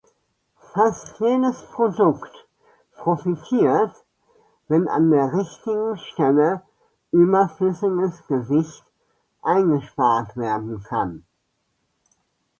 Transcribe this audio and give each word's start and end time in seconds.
Fast 0.73 1.19
jedes 1.19 1.61
Produkt 1.73 2.39
profitiert, 2.95 3.93
wenn 4.67 4.87
an 4.87 5.11
der 5.11 5.31
richtigen 5.31 5.95
Stelle 5.99 6.63
überflüssiges 7.11 8.25
Gewicht 8.25 8.83
eingespart 9.43 10.35
werden 10.37 10.81
kann. 10.81 11.23